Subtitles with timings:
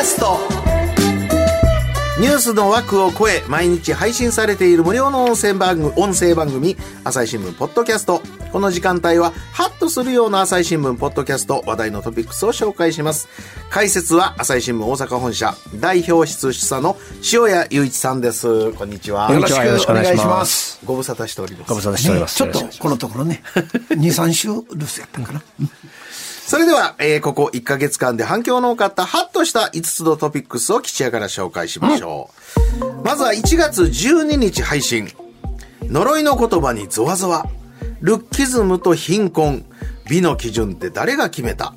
[0.00, 0.38] ャスト。
[2.20, 8.20] ニュースの枠を超え毎日配信されている無料の音声番組音声番組朝日新聞ポッドキャスト。
[8.52, 13.28] この時間帯はハッとするような朝日新聞ポッドキャスト話題のトピックスを紹介します。
[13.70, 16.96] 解説は朝日新聞大阪本社代表室主査の
[17.32, 18.72] 塩谷雄一さんです。
[18.72, 19.30] こんにちは。
[19.32, 20.80] よろしくお願いします。
[20.84, 21.68] ご無沙汰しております。
[21.68, 22.36] ご無沙汰しております。
[22.36, 23.42] ちょっとこのところね、
[23.92, 24.66] 2、3週留守
[24.98, 25.42] やったんかな。
[26.50, 32.28] それでは、えーここ1ヶ月間で反響の多かったハッとした5つのトピックスを吉谷から紹介しましょ
[32.80, 33.04] う。
[33.04, 35.08] まずは1月12日配信。
[35.82, 37.46] 呪いの言葉にゾワゾワ。
[38.00, 39.64] ルッキズムと貧困。
[40.08, 41.72] 美の基準って誰が決めた？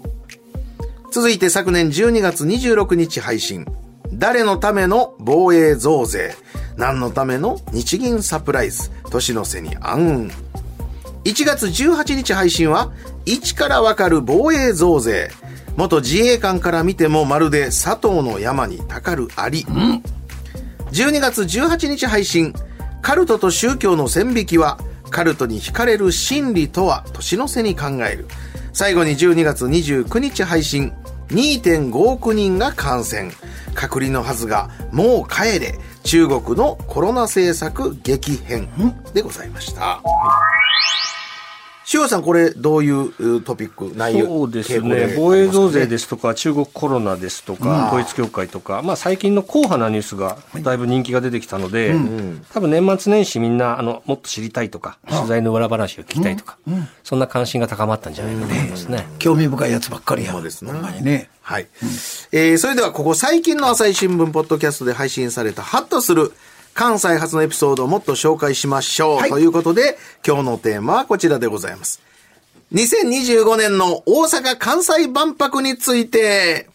[1.11, 3.67] 続いて昨年12月26日配信。
[4.11, 6.33] 誰のための防衛増税？
[6.77, 8.89] 何のための日銀サプライズ？
[9.11, 10.29] 年の瀬に暗雲
[11.25, 12.91] 1月18日配信は、
[13.25, 15.31] 一からわかる防衛増税。
[15.75, 19.65] 元自衛官から見てもまるで佐藤の山にたかるあり。
[20.91, 22.53] 12月18日配信、
[23.01, 28.27] カルトと宗教の線引きは、カルトに惹かれる心理とは年の瀬に考える。
[28.73, 30.93] 最後に12月29日配信、
[31.29, 33.31] 2.5億人が感染。
[33.73, 35.79] 隔離のはずが、もう帰れ。
[36.03, 38.69] 中国のコロナ政策激変
[39.13, 40.01] でございました。
[41.93, 51.93] 塩さん、これ、どういううトピック、内容そうですね、で防衛増税ですとか、中国コロナですとか、統一教会とか、まあ、最近の硬派なニュースがだいぶ人気が出てきたので、
[52.53, 56.57] 多分年末年始、みんなあのもっと知りたいとか、取材の裏話を聞きたいとか、
[57.03, 59.07] そんな関心が高まったんじゃないかと思いますね。
[59.19, 60.31] 興味深いやつばっかりや。
[60.31, 61.29] そうですね。
[61.41, 61.67] はい。
[62.31, 66.31] えー、それではここ最近の朝日新聞ポッドキャストで配信されたハッとする
[66.73, 69.17] 関西発のエピソードをもっと紹介しましょう。
[69.17, 72.01] はいということで、今日のテーマはこちらでございます。
[72.73, 76.67] 2025年の大阪・関西万博について、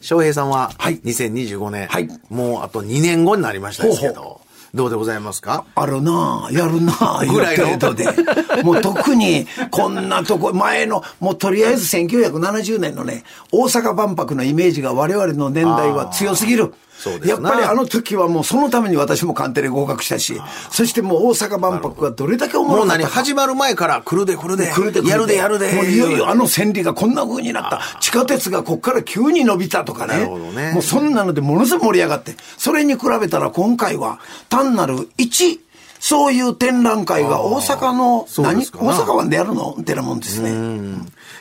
[0.00, 4.40] 翔平さんは、はい2025年、はいもうあと2年後になりましたですけど、ほ
[4.74, 5.64] どうでございますか？
[5.74, 8.62] あるなあやるなあ ぐらいの程度で。
[8.62, 16.74] もう特に、こんなとこ、前の、もうとりあえず1970年のね、大阪万博のイメージが我々の年代は強すぎる。
[17.10, 23.04] やっぱりあの時はもうそのために私も官邸で合格したし、そしてもう大阪万博がどれだけ思もうろかったか。
[23.04, 25.72] 何始まる前から来るで来るで、来るでやるでやるで。
[25.72, 27.80] もういよいよあの千里がこんな風になった。
[28.00, 30.14] 地下鉄がこっから急に伸びたとかね。
[30.14, 32.36] なるほどねもうそんなのでものすごい盛り上がって。
[32.56, 35.60] それに比べたら今回は単なる一、
[36.00, 38.62] そういう展覧会が大阪の、何？
[38.62, 39.76] 大阪湾でやるの？
[39.80, 40.50] ってなもんですね。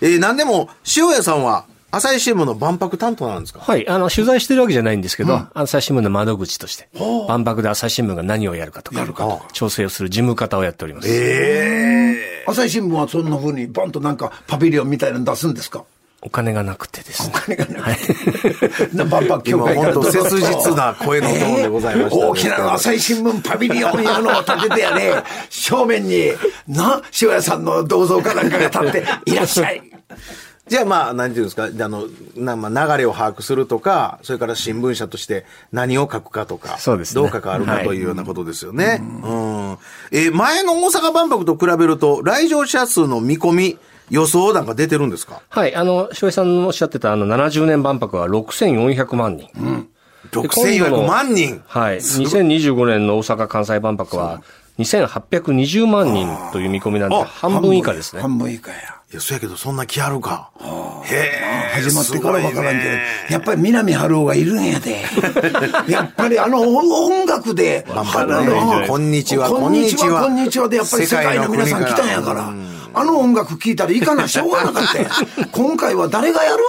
[0.02, 1.66] えー、何でも、塩谷さんは、
[1.96, 3.60] 朝日新聞の万博担当なんですか？
[3.60, 6.90] はい、あの、取材してるわけじゃないんですけど、朝日新聞の窓口として、
[7.28, 9.06] 万博で朝日新聞が何をやるかとか、
[9.54, 11.08] 調整をする事務方をやっております。
[12.48, 15.84] 朝日新聞はそんな風にバンとなんかパビリオンみたいなの出すんですか？
[16.26, 17.34] お金がなくてですね。
[17.36, 17.76] お金がね。
[19.06, 25.12] 万博協今会から本当切実な声のトーンでございました、 大きな朝日新聞パビリオンいうのを立ててやね、
[25.52, 26.32] 正面に、
[26.68, 29.84] な、塩谷さんの銅像かなんかが立って、いらっしゃい。
[30.66, 32.08] じゃあまあ、何ていうんですか、あの、
[32.38, 39.02] なまあ、流れを把握するとか、それから新聞社として何を書くかとか、そうですねどう関わるかというようなことですよね。
[39.02, 39.78] うん。
[40.12, 43.78] えー前の大阪万博と比べると、来場者数の見込み、
[44.10, 45.42] 予想なんか出てるんですか？
[45.50, 49.48] はい、あの、翔平さんのおっしゃってたあの70年万博は6400万人。
[49.48, 49.88] で今
[50.32, 51.62] 度 ?6400 の万人。
[51.68, 51.98] はい。
[51.98, 54.42] 2025年の大阪・関西万博は、
[54.80, 58.22] 2820万人という見込みなんで、あ半分以下ですね。
[58.22, 58.78] 半分以下や。
[59.14, 60.50] いや、そうやけど、そんな気あるか。
[61.04, 61.76] へえ。
[61.76, 62.90] 始まってからわからんけど、
[63.30, 65.04] やっぱり南春夫がいるんやで。
[65.88, 72.52] やっぱりあの音楽で、万博ねあのこんにちはこんにちは、こんにちはで、やっぱり世界の皆さん来たんやから、
[72.96, 75.08] あの音楽聴いたらいかなしょうがなかったや
[75.54, 76.64] 今回は誰がやる？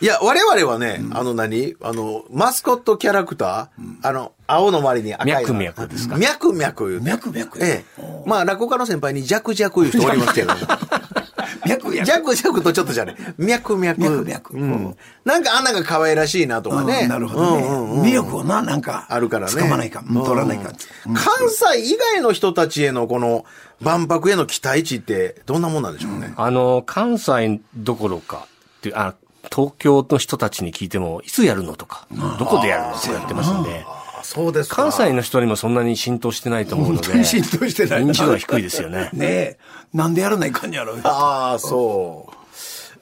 [0.00, 1.76] いや、我々はね、あの何？
[1.82, 5.52] あの、マスコットキャラクター、あの、青の周りに赤いの。
[5.52, 6.16] 脈々ですか？
[6.16, 7.04] 脈々言うて。
[7.10, 8.02] 脈々ええ。
[8.24, 10.54] まあ、落語家の先輩に弱々いう人おりますけど。
[11.66, 12.04] 脈々。
[12.04, 13.84] 弱々とちょっとじゃね、脈々。
[13.94, 14.96] 脈々うん。
[15.24, 17.00] なんかあんなが可愛らしいなとかね。
[17.02, 19.52] うんなるほどね、うんうんうん魅力をな、なんか、あるからね。
[19.52, 20.70] 掴まないか、うん取らないか。
[21.06, 23.44] うん関西以外の人たちへのこの
[23.80, 26.32] 万博への期待値ってどんなもんなんでしょうね。
[26.36, 28.46] あの、関西どころか
[28.78, 29.14] っていう、あ、
[29.54, 32.06] 東京の人たちに聞いても、いつやるのとか、
[32.38, 34.01] どこでやるのってやってますんで、あ
[34.32, 34.76] そうですか。
[34.76, 39.10] 関西の人にもそんなに浸透してないと思うので、本当に浸透してない認知度は低いですよね。
[39.14, 39.58] ねえ。
[39.92, 40.96] なんでやらないかんやろ。
[41.04, 42.42] ああ、そう。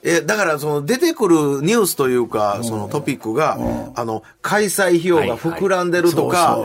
[0.02, 3.58] え、だから、その、出てくるニュースというか、そのトピックが、
[3.94, 6.58] あの、開催費用が膨らんでるとか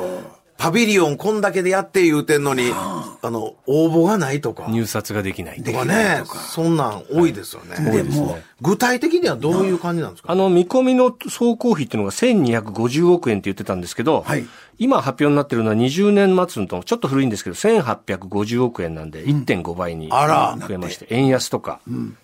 [0.57, 4.67] パビリオンこんだけでやって言うてんのに、あの、応募がないとか。
[4.69, 5.61] 入札ができない。
[5.61, 7.91] とかね、そんなん多いですよね。
[7.91, 10.31] でも、具体的にはどういう感じなんですか？
[10.31, 14.45] あの、見込みの総工費っていうのが1250億円って言ってたんですけど、はい
[14.77, 21.79] 今発表になってるのは20年末のと、ちょっと古いんですけど、1850億円なんで1.5倍に増えまして、円安とか、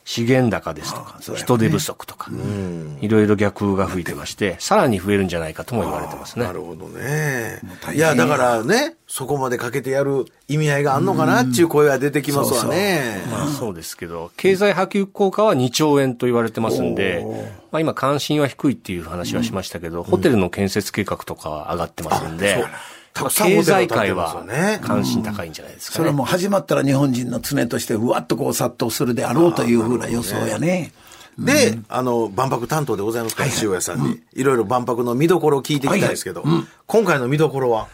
[0.06, 2.32] 資源高ですとか、人手不足とか、
[3.02, 6.46] いろいろ逆風が吹いてまして、さらに増えるんじゃないかとも言われてますね。
[6.46, 6.54] な。
[6.54, 7.62] るほどね。
[7.94, 13.22] いや、だからね、そこまでかけてやる意味合いがあんのかなっていう声が出てきますわね。
[13.30, 17.26] まあそうですけど、経済波及効果は2兆円と言われてますんで、
[17.74, 22.64] まあ今関心は低いっていう話はしましたけど、ホテルの建設計画とかは上がってますんで、
[23.14, 24.80] たくさんホ経済界はね。
[24.82, 25.98] 関心高いんじゃないですかね。
[25.98, 30.94] それはもう始まったら日本人の常として、うわっとこう殺到するであろうというふうな予想やね。
[31.38, 34.22] で、あの、万博担当でございますから、塩谷さんに。
[34.36, 36.46] いろいろ万博の見どころを聞いていきたいですけど、
[36.88, 37.90] 今回の見どころは？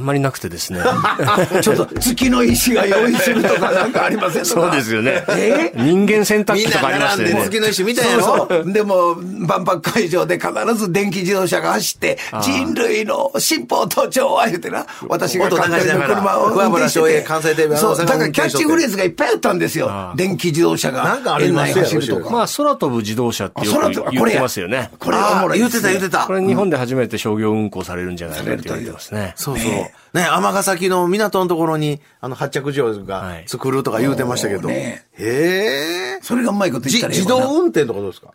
[0.00, 0.80] あんまりなくてですね。
[1.60, 4.46] ちょっと月の石が用意するとかなんかありません。
[4.46, 5.72] そうですよねえ？
[5.76, 7.34] 人間洗濯機とかありましたよね。
[7.34, 8.22] 並んで月の石見たやろ？
[8.22, 8.72] そうそう。
[8.72, 17.22] でも、万博会場で必ず電気自動車が走って、人類の進歩登頂を言ってな、私が買ってる車を運転してて。
[17.22, 19.90] 関西テレビそう、だからキャッチフレーズがいっぱいあったんですよ。
[20.16, 21.04] 電気自動車が。
[21.04, 22.30] なんかあります走るとか。
[22.30, 23.80] まあ空飛ぶ自動車ってよく
[24.12, 24.90] 言ってますよね。
[24.98, 26.32] これおもろい言ってた言ってたこ。
[26.32, 29.34] れ日本で初めて商業運行されるんじゃないかって言われてますね。
[29.36, 29.89] そうそう。
[30.12, 34.68] ね、尼崎の港のところに、あの、発着場が作るとか言うてましたけど。
[34.68, 36.18] はいねへえ。
[36.22, 38.28] それがうまいこと言っじたらいい自動運転とかどうですか？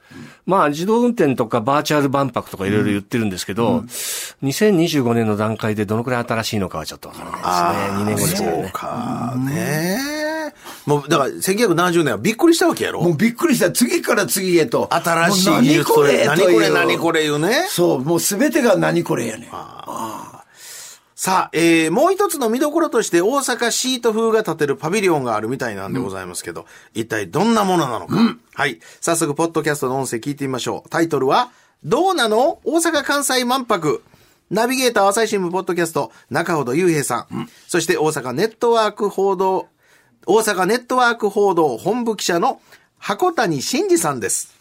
[0.46, 3.84] まあ自動運転とかバーチャル万博とかいろいろ言ってるんですけど、
[4.44, 8.16] 2025年の段階でどのくらい新しいのかはちょっとわからないですね。
[8.16, 8.72] 2年後ですけどそうね。
[8.74, 10.54] か、ね
[10.86, 13.02] もう、だから、1970年はびっくりしたわけやろ？
[13.02, 13.72] もうびっくりした。
[13.72, 14.88] 次から次へと。
[14.92, 17.66] 新しい技術という何これ何これ何これ言うね。
[17.70, 19.50] そう、もうすべてが何これやねん。
[21.18, 28.18] さあ、えー、もう一つの見どころとして大阪シート風が建てるパビリオンがあるみたいなんでございますけど、一体どんなものなのか。
[28.54, 28.82] はい。
[29.00, 30.90] 早速、ポッドキャストの音声聞いてみましょう。
[30.90, 31.52] タイトルは、
[31.86, 32.60] どうなの？
[32.66, 34.04] 大阪関西万博。
[34.50, 37.50] ナビゲーター朝日新聞ポッドキャスト、中ほど雄平さん。
[37.68, 39.70] そして大阪ネットワーク報道、
[40.28, 42.60] 大阪ネットワーク報道本部記者の
[42.98, 44.55] 箱谷真二さんです。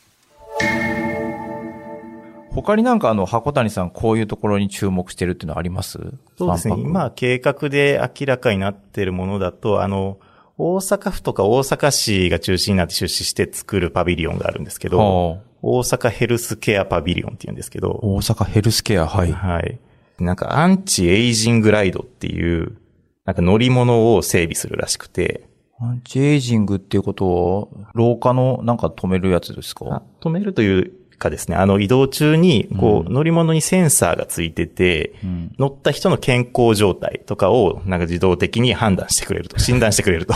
[2.55, 5.99] 他になんかあの、箱谷さんこういうところに注目してるっていうのはあります？
[6.39, 6.77] そうですね。
[6.79, 10.19] 今、計画で明らかになっているものだと、あの、
[10.57, 19.33] 大阪府とか大阪市が中心になって出資して作るパビリオンがあるんですけど、はあ大阪ヘルスケアパビリオンって言うんですけど、大阪ヘルスケア、はい。
[19.33, 19.81] はい。
[20.19, 22.77] なんかアンチエイジングライドっていう、
[23.25, 25.49] なんか乗り物を整備するらしくて、
[25.81, 30.93] アンチエイジングっていうことは、廊下のなんか止めるやつですあか止めるという
[31.25, 35.53] かですね、あの移動中に、こう、乗り物にセンサーがついてて、ん。
[35.59, 40.35] 乗った人の健康状態とかを、なんか自動的に判断してくれると、 診断してくれると。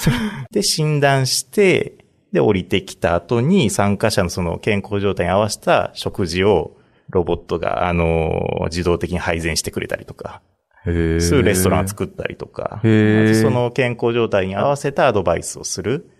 [0.52, 1.94] で、診断して、
[2.32, 6.76] で、降りてきた後に参加者のその健康状態に合わせた食事を
[7.08, 10.42] ロボットが、あの、自動的に配膳してくれたりとか、
[10.86, 16.10] へそういうレストランをっ作ったりとか、その健康状態に合わせたアドバイスをする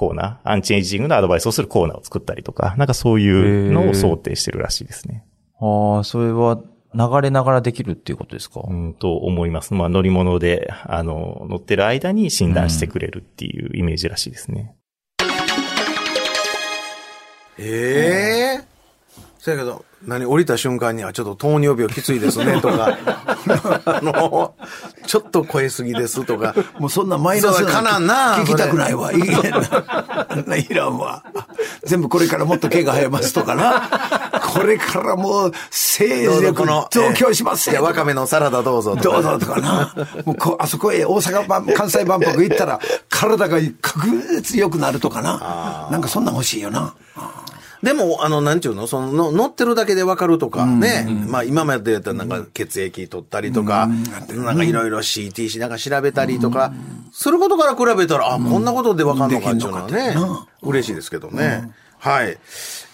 [0.00, 5.26] コーナー、アンチエイジングのアドバイスをするコーナーを作ったりとか、なんかそういうのを想定してるらしいですね。
[5.60, 6.58] ああ、それは
[6.94, 8.62] 流れながらできるっていうことですか？
[8.66, 9.74] うん、と思います。
[9.74, 14.74] まあ乗り物で、あの、乗ってる間に診断してくれるっていうイメージらしいですね。
[17.58, 18.29] ええ
[19.50, 22.96] そやけど、何、降りた瞬間にはちょっと糖尿病きついですねとか、
[23.84, 24.54] あの、
[25.06, 29.12] ちょっと超えすぎですとか、もうそんなマイナスかなんな聞きたくないわ。
[29.12, 29.20] いい
[30.46, 30.56] な。
[30.56, 31.24] いらんわ。
[31.84, 34.40] 全部これからもっと毛が生えますとかな。
[34.54, 39.02] これからもう、精どうぞ力この、増強しますいや、わかめのサラダどうぞとか。
[39.02, 39.94] どうぞとかな。
[40.24, 45.88] もうこあそこへ大阪万、関西万博行ったら、体が確実良くなるとかな。
[45.90, 46.94] なんかそんなん欲しいよな。
[47.82, 51.06] でも、あの、なんちゅうの、その、の乗ってるだけでわかるとかね。
[51.28, 53.88] まあ、今までやったらなんか血液取ったりとか、
[54.28, 56.72] なんかいろいろ CT しなんか調べたりとか、
[57.12, 60.14] することから比べたら、あ、こんなことでわかんのかっていうのはね、
[60.62, 61.70] 嬉しいですけどね。
[62.00, 62.38] はい。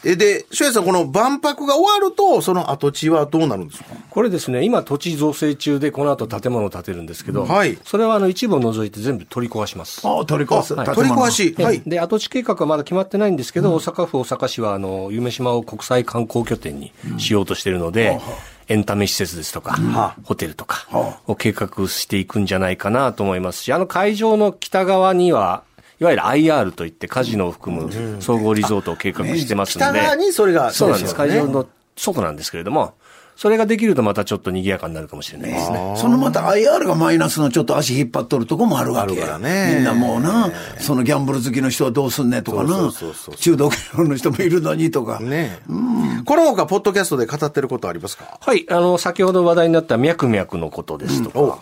[0.04, 3.86] え、で、翔也さん、この万博が終わると、その跡地はどうなるんですか？
[4.10, 10.06] これですね、今土地造成中でこの後建物を建てるんですけど、はいそれはあの一部を除いて全部取り壊します。
[10.06, 10.74] ああ、取り壊す。
[10.78, 11.54] あ建取り物壊し。
[11.58, 11.80] えはい。
[11.86, 18.20] で、跡地計画はまだ決まってないんですけど、大阪府大阪市は、あの、夢島を国際観光拠点にしようとしているので、
[18.68, 20.88] エンタメ施設ですとか、ホテルとか
[21.28, 25.62] を計画していくんじゃないかなと思いますし、あの会場の北側には、
[25.98, 31.14] いわゆる IR といってカジノを含む総合リゾートを計画してますので、北側にそれが、そうなんです。
[31.14, 32.94] 会場の外なんですけれども、
[33.36, 35.94] それができるとまたちょっと賑やかになるかもしれないですね。
[35.98, 39.74] そのまた IR がマイナスのちょっと足引っ張っとるとこもあるわけあるからね。
[39.76, 40.50] みんなもうな、
[40.80, 42.68] そのギャンブル好きの人はどうすんねとかな。
[42.68, 45.20] そうそうそうそう、中毒病の人もいるのにとか。
[45.20, 45.58] ね。
[45.68, 48.38] えこの他、ポッドキャストで語ってることありますか？
[48.40, 51.48] はい、あの、先ほど話題になった脈々のことですとか、うん。
[51.50, 51.58] お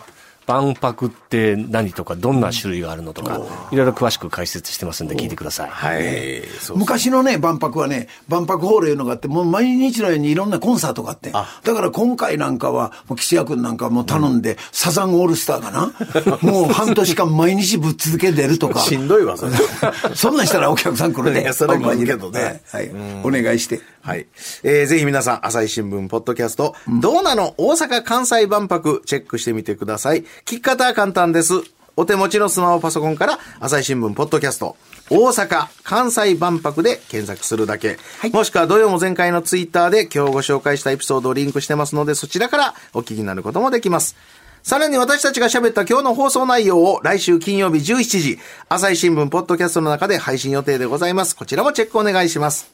[0.47, 5.69] 万博って何とか、どんな種類があるのとか、いろいろ詳しく解説してますんで聞いてください。
[5.69, 6.43] はい。
[6.59, 15.93] そう昔のね、万博はね、万博ホールいうのがあって、もう毎日のようにいろんなコンサートがあって、だから今回なんかは、もう岸谷君なんかもう頼んで、サザンオールスターかな、
[16.41, 18.79] もう半年間毎日ぶっ続け出るとか。
[18.85, 19.51] しんどいわ、それ。
[20.15, 21.41] そんなんしたらお客さん来るね。
[21.41, 22.89] いやそれは来るけどねはい。
[22.89, 23.81] はいお願いして。
[24.01, 24.27] はい。
[24.63, 27.55] えーぜひ皆さん、朝日新聞、ポッドキャスト、どうなの？
[27.57, 30.23] 大阪・関西万博、チェックしてみてください。
[30.43, 31.53] 聞き方は簡単です。
[31.95, 34.75] お手持ちのスマホパソコンから、朝日新聞、ポッドキャスト、
[35.09, 37.97] 大阪・関西万博で検索するだけ。
[38.33, 44.15] もしくは、土曜も前回のツイッターで今日ご紹介したエピソードをリンクしてますので、そちらからお聞きになることもできます。
[44.61, 51.35] さらに私たちが喋った今日の放送内容を来週金曜日17時、朝日新聞ポッドキャストの中で配信予定でございます。
[51.35, 52.71] こちらもチェックお願いします。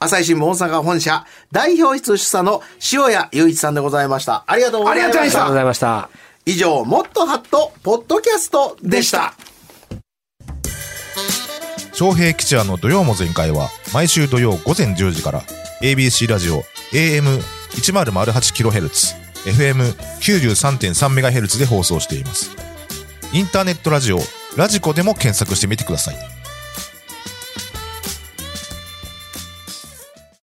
[0.00, 2.62] 朝日新聞大阪本社代表室主査の
[2.92, 4.44] 塩谷雄一さんでございました。
[4.46, 5.20] ありがとうございました。
[5.20, 9.34] ありがとうございました以上、もっとハットポッドキャストでした。
[11.92, 15.42] 昌平吉也の土曜も全開は毎週土曜午前10時から
[15.82, 16.62] ABC ラジオ
[16.92, 19.14] AM1008kHz
[19.44, 22.50] FM93.3MHz で放送しています
[23.32, 24.20] インターネットラジオ
[24.56, 26.37] ラジコでも検索してみてください